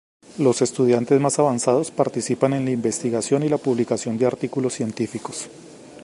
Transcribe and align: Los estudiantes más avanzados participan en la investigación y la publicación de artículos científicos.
Los 0.39 0.63
estudiantes 0.63 1.21
más 1.21 1.37
avanzados 1.37 1.91
participan 1.91 2.53
en 2.53 2.65
la 2.65 2.71
investigación 2.71 3.43
y 3.43 3.49
la 3.49 3.59
publicación 3.59 4.17
de 4.17 4.25
artículos 4.25 4.73
científicos. 4.73 5.47